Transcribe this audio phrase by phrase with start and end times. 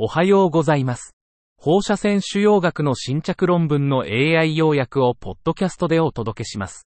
[0.00, 1.16] おはようございます。
[1.56, 6.86] 放射線腫瘍学の新着論文の AI 要約をポッドキャストでお届けします。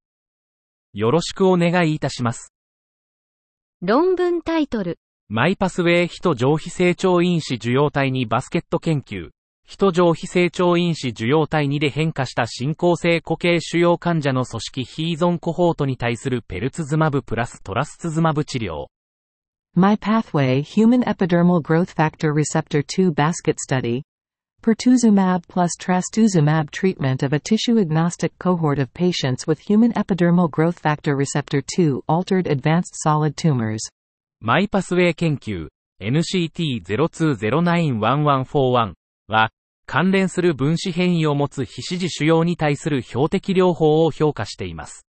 [0.94, 2.54] よろしくお願いいたします。
[3.82, 4.98] 論文タイトル。
[5.28, 9.32] マイパスウェイヒト上皮成長因子受容体にバスケット研究。
[9.68, 18.86] ヒト上皮成長因子受容体2で変化した進行性固形腫瘍患者の組織非依存コホートに対するペルツズマブプラストラスツズマブ治療。
[19.79, 24.03] My Pathway Human Epidermal Growth Factor Receptor 2 Basket Study.
[24.63, 31.15] Pertuzumab plus trastuzumab treatment of a tissue-agnostic cohort of patients with human epidermal growth factor
[31.15, 33.83] receptor 2 altered advanced solid tumors.
[34.41, 35.69] マイパスウェイ研究
[36.01, 38.95] NCT02091141
[39.29, 39.51] は、
[39.85, 45.07] 関連する分子変異を持つ非支持腫瘍に対する標的療法を評価しています。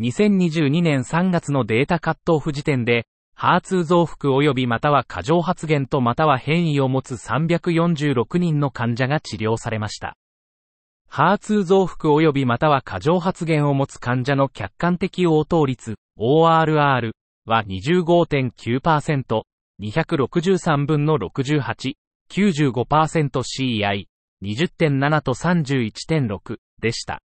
[0.00, 3.06] 2022年3月のデータカットオフ時点で、
[3.37, 10.15] ハーツ増幅及びまたは過剰発現とまたは変異を持つ346人の患者が治療されました。
[11.09, 17.11] ハーツ増幅及びまたは過剰発現を持つ患者の客観的応答率 ORR
[17.45, 19.43] は25.9%、
[19.81, 21.93] 263分の68、
[22.31, 24.07] 95% CI、
[24.41, 27.21] 20.7と31.6でした。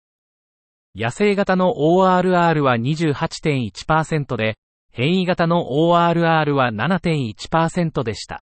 [0.97, 4.57] 野生型の ORR は28.1%で、
[4.93, 8.43] 変異型の ORR は7.1%でした。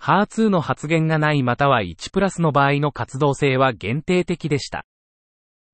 [0.00, 4.84] HER2 の発現がないまたは1プラスの場合の活動性は限定的でした。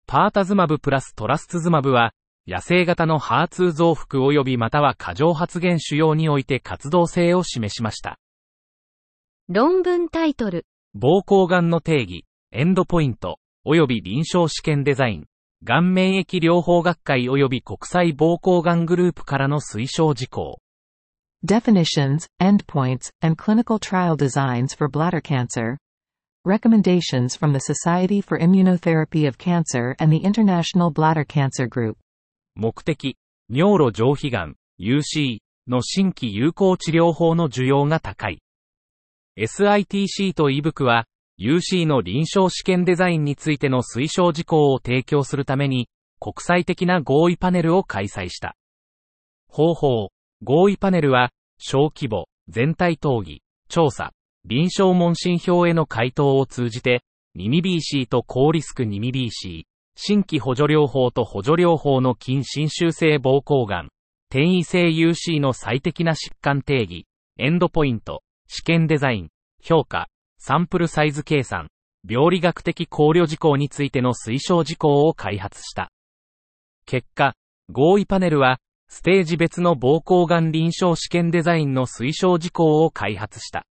[0.06, 2.12] パータズマブプラストラスツズマブは、
[2.46, 8.18] 野生型の HER2 増幅及びまたは過剰発現腫瘍において活動性を示しました。
[9.48, 10.66] 論文タイトル。
[10.96, 15.26] 膀胱がんの定義、エンドポイント、及び臨床試験デザイン、
[15.62, 20.58] がん免疫療法学会及び国際膀胱がんグループからの推奨事項。
[21.46, 25.76] Definitions, endpoints, and clinical trial designs for bladder cancer.
[26.46, 31.96] Recommendations from the Society for Immunotherapy of Cancer and the International Bladder Cancer Group.
[32.54, 33.16] 目的、
[33.48, 38.40] 尿路上皮がん、UC の新規有効治療法の需要が高い。
[39.38, 41.04] SITC と ebook は、
[41.40, 45.88] UC の臨床試験デザインについての推奨事項を提供するために、
[46.20, 48.56] 国際的な合意パネルを開催した。
[49.48, 50.10] 方法、
[50.42, 54.12] 合意パネルは、小規模、全体討議、調査、
[54.44, 59.62] 臨床問診票への回答を通じて、ニミ BC と高リスクニミ BC、
[59.96, 63.88] 新規補助療法と補助療法の筋侵襲性膀胱がん、
[64.28, 67.06] 転移性 UC の最適な疾患定義、
[67.38, 69.28] エンドポイント、試験デザイン、
[69.62, 70.09] 評価、
[70.42, 71.68] サンプルサイズ計算、
[72.08, 75.92] 病理学的考慮事項についての推奨事項を開発した。
[76.86, 77.34] 結果、
[77.70, 78.58] 合意パネルは、
[78.88, 83.66] ステージ別の膀胱がん臨床試験デザインの推奨事項を開発した。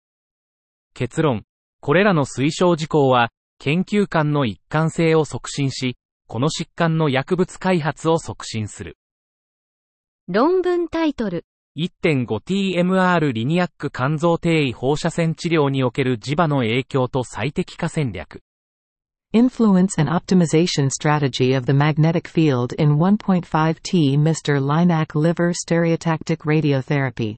[0.93, 1.43] 結論、
[1.81, 5.97] これらの推奨事項は、研究間の一貫性を促進し、
[6.27, 8.95] この疾患の薬物開発を促進する。
[10.27, 11.45] 論文タイトル。
[11.79, 18.41] 1.5TMR リニアック肝臓低位放射線治療における磁場の影響と最適化戦略。
[19.33, 24.59] Influence and optimization strategy of the magnetic field in 1.5T Mr.
[24.59, 27.37] Linak liver stereotactic radiotherapy.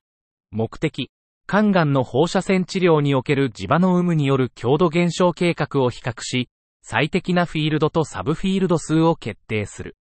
[0.50, 1.12] 目的。
[1.46, 6.50] 肝がんの放射線治療における磁場の有無による強度減少計画を比較し、
[6.82, 9.96] 最適なフィールドとサブフィールド数を決定する。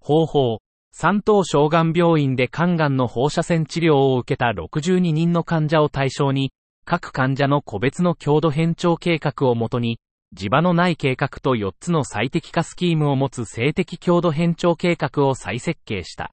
[0.00, 0.63] 方法。
[0.96, 6.52] 三等小がん病院で肝がんの放射線治療を受けた62人の患者を対象に、
[6.84, 9.98] 各患者の個別の強度変調計画をもとに、
[10.36, 16.30] 磁場のない計画と4つの最適化スキームを持つ静的強度変調計画を再設計した。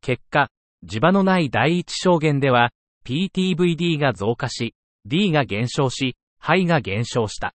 [0.00, 0.48] 結果、
[0.84, 2.70] 磁場のない第一証言では、
[3.06, 4.74] PTVD が増加し、
[5.06, 7.54] D が減少し、肺が減少した。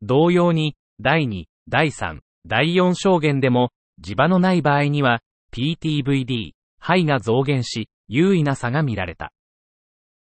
[0.00, 5.20] 同様に、第2、第3、第4証言でも、磁場のない場合には、
[5.54, 9.32] PTVD、肺が増減し、優位な差が見られた。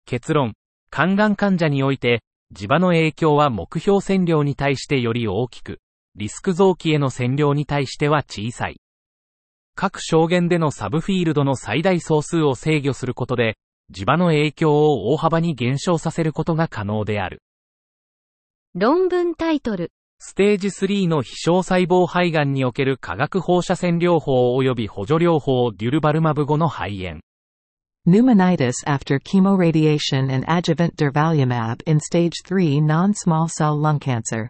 [0.04, 0.54] 結論、
[0.90, 2.22] 肝がん患者において、
[2.52, 5.80] 磁場の影響は目標線量に対してより大きく、
[6.16, 8.80] リスク増期への線量に対しては小さい。
[9.74, 13.58] 各証言でのサブフィールドの最大総数を制御することで、
[13.94, 17.42] 磁場の影響を大幅に減少させることが可能である。
[18.74, 19.92] 論文タイトル。
[20.20, 27.20] ステージ3の非小細胞肺がんにおける化学放射線療法及び補助療法デュルバルマブ後の肺炎。
[28.04, 34.48] Pneumonitis after chemoradiation and adjuvant durvalumab in stage 3 non-small cell lung cancer.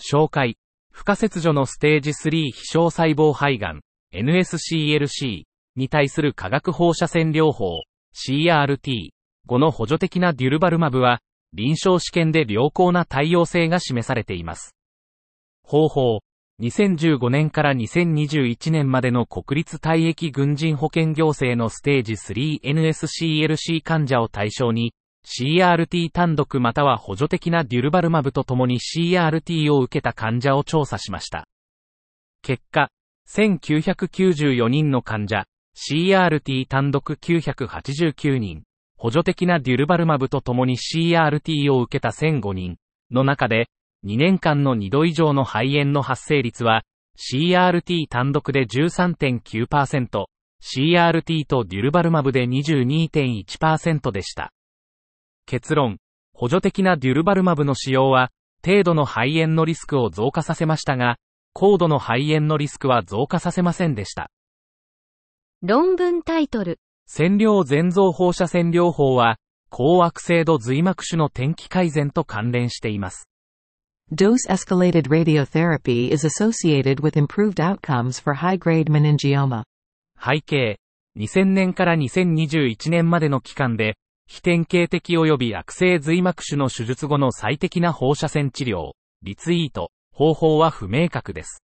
[0.00, 0.56] 紹介。
[0.90, 3.80] 不可切除のステージ3非小細胞肺がん、
[4.14, 5.42] NSCLC
[5.76, 7.82] に対する化学放射線療法、
[8.14, 9.10] CRT、
[9.46, 11.20] 後の補助的なデュルバルマブは、
[11.52, 14.74] 臨床試験で良好な対応性が示されています。
[15.64, 16.20] 方法、
[16.60, 24.94] 2015年から2021年までの国立退役軍人保険行政のステージ 3NSCLC 患者を対象に、
[25.24, 31.46] CRT 単独または補助的なデュルバルマブとともに CRT を受けた患者を調査しました。
[32.42, 32.90] 結果、
[33.28, 35.44] 1994人の患者、
[35.74, 38.62] CRT 単独989人、
[38.96, 42.76] 補助的なデュルバルマブとともに CRT を受けた1005人
[43.10, 43.68] の中で、
[44.04, 46.82] 2年間の2度以上の肺炎の発生率は、
[47.16, 50.26] CRT 単独で13.9%、
[50.62, 54.52] CRT とデュルバルマブで22.1%でした。
[55.46, 55.98] 結論、
[56.32, 58.30] 補助的なデュルバルマブの使用は、
[58.64, 61.16] 程度の肺炎のリスクを増加させましたが、
[61.52, 64.30] 高度の肺炎のリスクは増加させませんでした。
[65.62, 66.80] 論文タイトル。
[67.06, 69.36] 線量全増放射線療法は、
[69.68, 73.31] 高悪性度髄膜腫の天気改善と関連しています。
[74.14, 79.64] Dose escalated radiotherapy is associated with improved outcomes for high grade meningioma.
[80.18, 80.76] 背景、
[81.16, 83.96] 2000年から2021年までの期間で、
[84.26, 91.62] 非典型的及び悪性髄膜腫の手術後の最適な放射線治療、リツイート、方法は不明確です。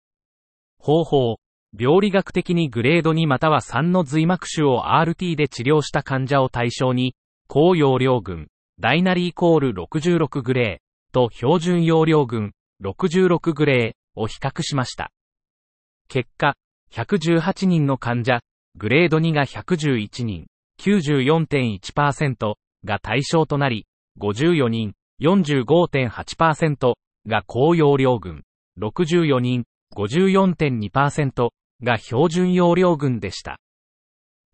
[0.79, 1.37] 方法、
[1.79, 7.15] 病理学的にグレード2または3の髄膜腫を RT で治療した患者を対象に、
[7.49, 8.49] 高容量群、
[8.79, 12.53] ダイナリーコール66グレーと標準容量群、
[12.83, 15.11] 66グレーを比較しました。
[16.09, 16.55] 結果、
[16.93, 18.41] 118人の患者、
[18.77, 20.47] グレード2が111人、
[20.81, 22.55] 94.1%
[22.85, 23.87] が対象となり、
[24.19, 26.95] 54人、45.8%
[27.27, 28.43] が高容量群、
[28.79, 29.65] 64人、
[29.95, 31.51] 54.2%
[31.83, 33.59] が標準容量群でした。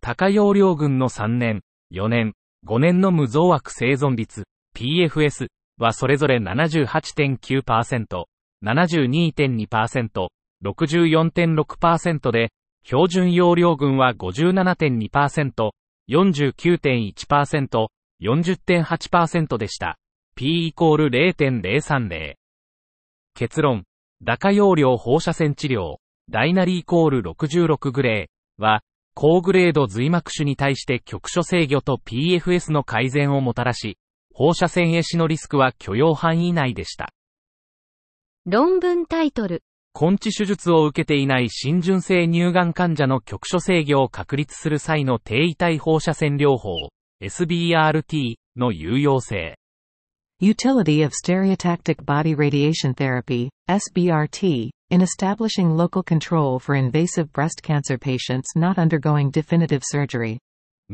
[0.01, 1.63] 高容量群の3年、
[1.93, 2.35] 4年、
[2.67, 4.45] 5年の無増悪生存率、
[4.77, 5.47] PFS
[5.79, 8.25] はそれぞれ78.9%、
[8.65, 10.29] 72.2%、
[10.65, 12.51] 64.6%で、
[12.85, 15.71] 標準容量群は57.2%、
[16.09, 17.87] 49.1%、
[18.23, 19.99] 40.8%でした。
[20.37, 22.35] P イコール0.030。
[23.35, 23.85] 結論、
[24.25, 25.97] 高容量放射線治療、
[26.31, 28.81] ダイナリーイコール66グレーは、
[29.15, 33.99] 高グレード髄膜腫に対して局所制御と PFS の改善をもたらし、
[34.39, 37.15] 放射線壊死のリスクは許容範囲内でした。
[38.45, 39.63] 論文タイトル。
[39.99, 46.91] 根治手術を受けていない浸潤性乳がん患者の局所制御を確立する際の低位体放射線療法、
[47.23, 49.57] SBRT の有用性。
[50.43, 58.53] Utility of stereotactic body radiation therapy, SBRT, in establishing local control for invasive breast cancer patients
[58.55, 60.37] not undergoing definitive surgery.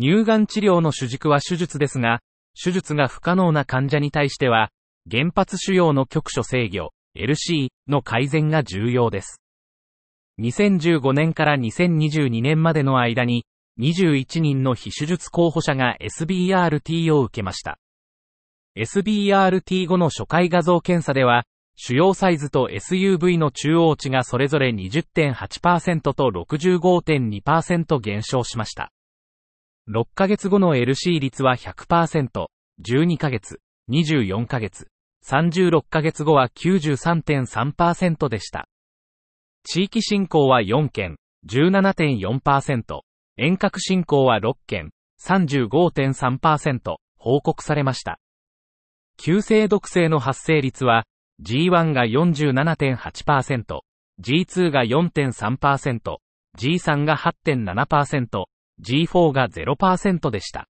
[0.00, 2.21] 乳がん治療の主軸は手術ですが、
[2.55, 4.71] 手術が不可能な患者に対しては、
[5.11, 9.41] 原発腫瘍の局所制御、LC の改善が重要です。
[10.41, 13.45] 2015年から2022年までの間に、
[13.81, 17.79] 21人の非手術候補者が SBRT を受けました。
[18.77, 21.45] SBRT 後の初回画像検査では、
[21.77, 28.93] 主要サイズと SUV の中央値がそれぞれ20.8%と65.2%減少しました。
[29.88, 32.46] 6ヶ月後の LC 率は100%、
[32.84, 34.87] 12ヶ月、24ヶ月、
[35.26, 38.69] 36ヶ月後は93.3%でした。
[39.65, 41.17] 地域進行は4件、
[41.48, 43.01] 17.4%、
[43.36, 48.19] 遠隔進行は6件、35.3%報告されました。
[49.17, 51.05] 急性毒性の発生率は
[51.43, 53.81] G1 が47.8%、
[54.20, 56.17] G2 が4.3%、
[56.58, 58.44] G3 が8.7%、
[58.82, 60.69] G4 が0%でした。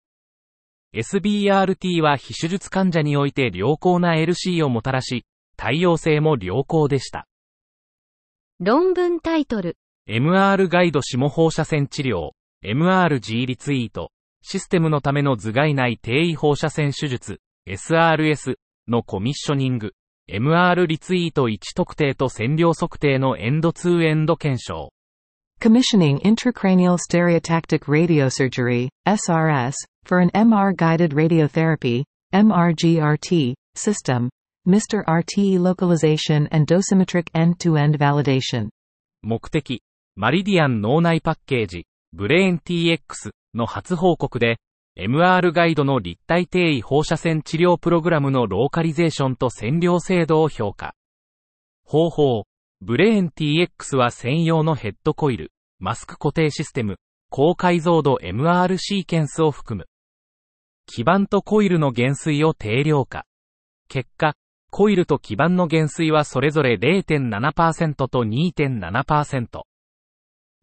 [0.94, 5.24] SBRT は非手術患者において良好な LC をもたらし、
[5.56, 7.26] 対応性も良好でした。
[8.58, 9.76] 論文タイトル。
[10.08, 12.30] MR ガイド下放射線治療、
[12.64, 14.10] MRG リツイート、
[14.42, 18.56] システムのための頭蓋内低位放射線手術、SRS
[18.88, 19.92] のコミッショニング、
[20.28, 24.92] MR リツイート1特定と線量測定のエンドツーエンド検証。
[25.60, 29.74] Commissioning intracranial stereotactic radiosurgery, SRS,
[30.04, 32.02] for an MR guided radiotherapy,
[32.32, 34.30] MRGRT, system,
[34.66, 35.02] Mr.
[35.06, 38.70] RT localization and dosimetric end to end validation.
[39.20, 39.82] 目的、
[40.16, 44.56] マリディアン脳内パッケージ、ブレーン TX の初報告で、
[44.98, 50.94] MR ガイドの立体定位放射線治療プログラムのローカリゼーションと線量精度を評価。
[51.84, 52.44] 方法、
[52.82, 56.96] ブレーン TX は専用のヘッドコイル、マスク固定システム、
[57.28, 59.86] 高解像度 MR シーケンスを含む。
[60.86, 63.26] 基板とコイルの減衰を定量化。
[63.88, 64.34] 結果、
[64.70, 69.62] コイルと基板の減衰はそれぞれ0.7%と2.7%。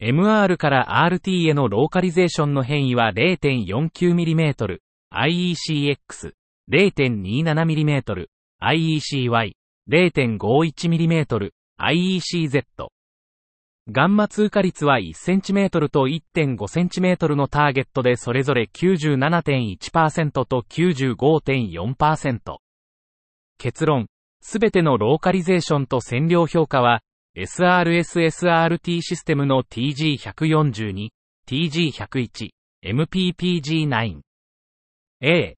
[0.02, 4.80] MR から RT へのローカリゼーションの変異は 0.49mm、
[5.14, 6.34] IECX、
[6.72, 8.28] 0.27mm、
[8.62, 9.54] IECY、
[9.90, 12.64] 0.51mm、IECZ。
[13.90, 22.58] ガンマ通過率は 1cm と 1.5cm のターゲットでそれぞれ97.1%と95.4%。
[23.58, 24.08] 結論。
[24.42, 27.02] すべてのローカリゼーションと線量評価は、
[27.38, 31.10] SRSSRT システムの TG142、
[31.48, 32.50] TG101、
[32.84, 34.20] MPPG9。
[35.22, 35.56] A。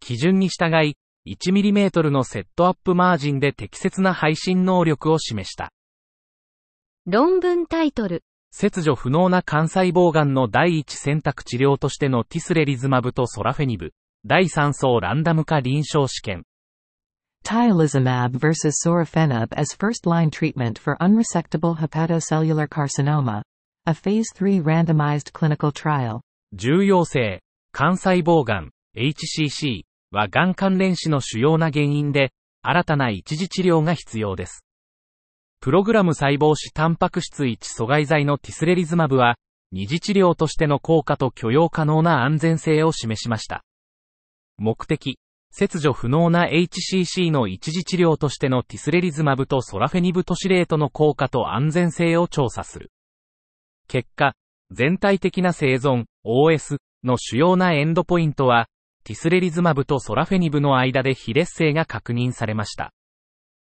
[0.00, 5.70] 基準に従い、1mm のセットアップマージンで適切な配信能力を示した。
[7.06, 8.22] 論文タイトル。
[8.50, 13.92] 切除不能な幹細胞癌の第一選択治療としてのティスレリズマブとソラフェニブ、
[14.26, 16.44] 第3層ランダム化臨床試験。
[17.44, 23.42] Tializumab versus sorafenib as first-line treatment for unresectable hepatocellular carcinoma.
[23.86, 26.20] A phase 3 randomized clinical trial.
[26.52, 27.40] 重要性、
[27.72, 34.64] 幹細胞癌、HCC は癌関連死の主要な原因で、新たな一時治療が必要です。
[35.60, 39.36] プログラム細胞死タンパク質1阻害剤のティスレリズマブは、
[39.72, 43.64] 二次治療としての効果と許容可能な安全性を示しました。
[44.58, 45.18] 目的、
[45.50, 52.90] 切除不能な HCC の一時治療としてのティスレリズマブとソラフェニブトシレートの効果と安全性を調査する。
[53.88, 54.34] 結果、
[54.70, 58.66] 全体的な生存、OS の主要なエンドポイントは、
[59.04, 62.92] ティスレリズマブとソラフェニブの間で非劣性が確認されました。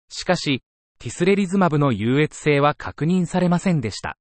[0.08, 0.62] しかし、
[0.98, 4.18] ティスレリズマブの優越性は確認されませんでした。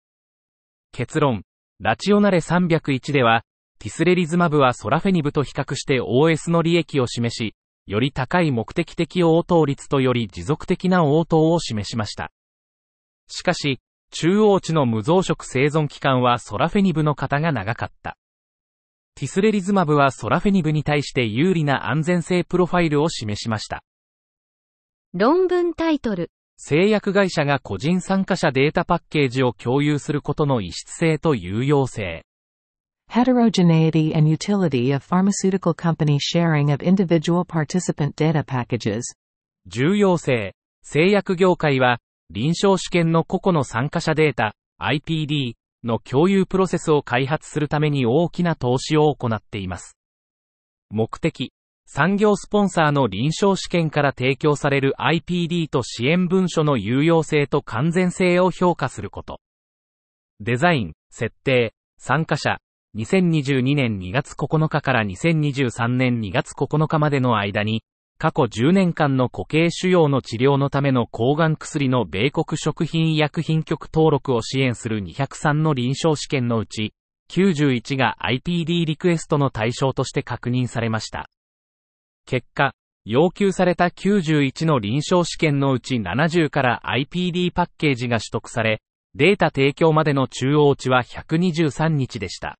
[0.91, 1.43] 結論、
[1.79, 3.43] ラチオナレ301では、
[3.79, 7.55] ティスレリズマブはソラフェニブと比較して OS の利益を示し、
[7.85, 12.31] より高い目的的応答率とより持続的な応答を示しました。
[13.27, 13.81] しかし、
[14.11, 18.15] 中央値の無増殖生存期間はソラフェニブの型が長かった。
[19.15, 23.83] ティスレリズマブはソラフェニブに対して有利な安全性プロファイルを示しました。
[25.13, 26.31] 論文タイトル。
[26.57, 32.25] 製薬会社が個人参加者データパッケージを共有することの異質性と有用性。
[33.11, 39.01] Heterogeneity and utility of pharmaceutical company sharing of individual participant data packages.
[39.67, 40.55] 重要性。
[40.81, 41.99] 製薬業界は、
[42.31, 49.97] 臨床試験の個々の参加者データ、IPD の共有プロセスを開発するために大きな投資を行っています。
[50.89, 51.51] 目的。
[51.85, 59.41] 産業スポンサーの臨床試験から提供される IPD と支援文書の有用性と完全性を評価すること。
[60.39, 62.57] デザイン、設定、参加者、
[62.95, 67.83] 2022年2月9日から2023年2月9日までの間に、
[68.17, 76.93] 過去10年間の固形腫瘍の治療のための抗がん薬の米国食品医薬品局登録を支援する203の臨床試験のうち、
[77.31, 81.29] 91が IPD リクエストの対象として確認されました。
[82.25, 82.73] 結果、
[83.05, 88.81] 要求された91の臨床試験のうち70から IPD パッケージが取得され、
[89.15, 92.57] データ提供までの中央値は123日でした。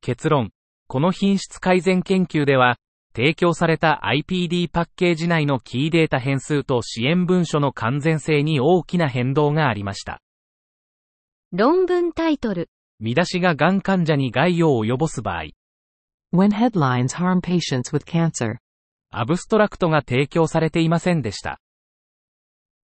[0.00, 0.50] 結論。
[0.88, 2.76] この品質改善研究では、
[3.14, 10.20] 提供された IPD パッケージ内のキーデータ変数と支援文書の完全性に大きな変動がありました。
[11.52, 12.70] 論文タイトル。
[12.98, 15.48] 見出しががん患者に害を及ぼす場合。
[16.32, 18.56] When headlines harm patients with cancer.
[19.10, 21.60] アブストラクトが提供されていませんでした。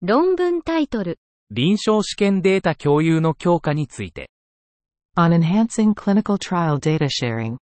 [0.00, 1.19] 論文タイトル。
[1.50, 4.31] 臨床試験データ共有の強化について。
[5.16, 7.59] On enhancing clinical trial data sharing.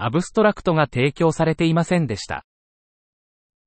[0.00, 2.44] アブストラクトが提供されていませんでした。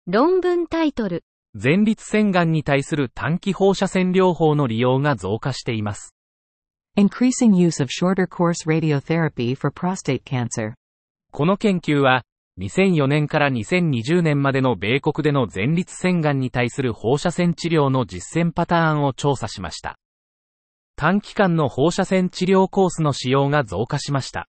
[0.07, 1.23] 論文タイトル。
[1.53, 6.15] 前立腺がんに対する短期放射線療法の利用が増加しています。
[6.97, 10.73] Increasing use of shorter course radiotherapy for prostate cancer.
[11.31, 12.23] この研究は、
[12.59, 19.97] 2004年から2020年までの米国での前立腺がんに対する放射線治療の実践パターンを調査しました。
[20.95, 24.47] 短期間の放射線治療コースの使用が増加しました。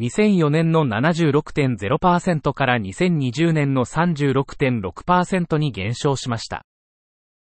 [0.00, 6.64] 2004年の76.0%から2020年の36.6%に減少しました。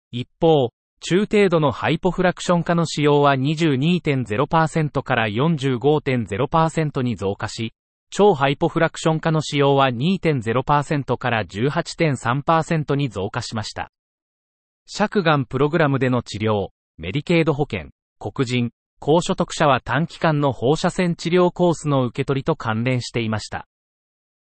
[0.09, 7.73] 一方、中程度のハイポフラクション化の使用は22.0%から45.0%に増加し、
[8.09, 13.91] 超ハイポフラクション化の使用は2.0%から18.3%に増加しました。
[14.87, 23.65] 尺眼プログラムでの治療、メディケード保険、黒人、高所得者は短期間の放射線治療コースの受け取りと関連していました。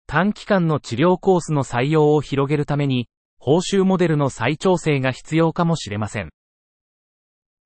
[0.07, 3.09] 短期間の治療コースの採用を広げるために、
[3.39, 6.31] 報酬モデルの再調整が必要かもしれません。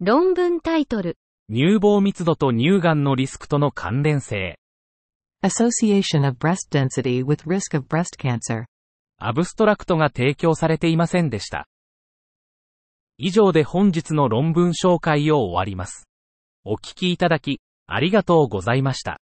[0.00, 1.16] 論文タイトル、
[1.50, 4.58] 乳房密度と乳がんのリスクとの関連性。
[5.42, 8.64] Association of breast density with risk of breast cancer.
[9.18, 11.68] アブストラクトが提供されていませんでした。
[13.16, 16.06] 以上で本日の論文紹介を終わります。
[16.68, 19.20] お聞きいただき、ありがとうございました。